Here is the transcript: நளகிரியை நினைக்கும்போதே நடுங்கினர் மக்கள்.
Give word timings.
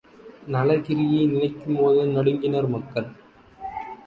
நளகிரியை 0.47 1.19
நினைக்கும்போதே 1.27 2.05
நடுங்கினர் 2.15 2.67
மக்கள். 2.67 3.09